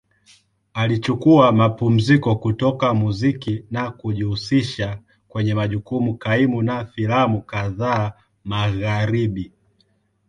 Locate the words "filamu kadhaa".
6.85-8.13